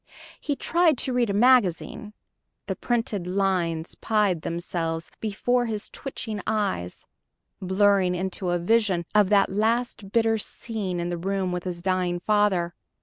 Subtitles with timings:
[0.39, 2.13] He tried to read a magazine;
[2.65, 7.05] the printed lines "pied" themselves before his twitching eyes,
[7.61, 12.19] blurring into a vision of that last bitter scene in the room with his dying
[12.19, 12.73] father.